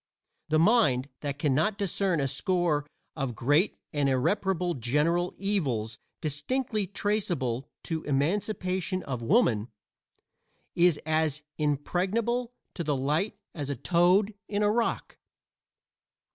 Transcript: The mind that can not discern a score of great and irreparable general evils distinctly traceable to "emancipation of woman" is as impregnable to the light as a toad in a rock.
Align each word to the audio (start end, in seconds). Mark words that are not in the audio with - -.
The 0.49 0.57
mind 0.57 1.09
that 1.19 1.37
can 1.37 1.53
not 1.53 1.77
discern 1.77 2.19
a 2.19 2.27
score 2.27 2.87
of 3.15 3.35
great 3.35 3.77
and 3.93 4.09
irreparable 4.09 4.73
general 4.73 5.35
evils 5.37 5.99
distinctly 6.21 6.87
traceable 6.87 7.69
to 7.83 8.01
"emancipation 8.05 9.03
of 9.03 9.21
woman" 9.21 9.67
is 10.73 10.99
as 11.05 11.43
impregnable 11.59 12.51
to 12.73 12.83
the 12.83 12.95
light 12.95 13.37
as 13.53 13.69
a 13.69 13.75
toad 13.75 14.33
in 14.47 14.63
a 14.63 14.71
rock. 14.71 15.17